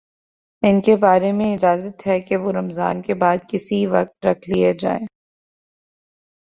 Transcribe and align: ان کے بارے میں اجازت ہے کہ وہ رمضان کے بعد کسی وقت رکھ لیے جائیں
ان 0.63 0.79
کے 0.81 0.95
بارے 0.95 1.31
میں 1.31 1.53
اجازت 1.53 2.07
ہے 2.07 2.19
کہ 2.21 2.37
وہ 2.37 2.51
رمضان 2.51 3.01
کے 3.01 3.13
بعد 3.15 3.37
کسی 3.49 3.85
وقت 3.87 4.25
رکھ 4.25 4.49
لیے 4.49 4.73
جائیں 4.73 5.05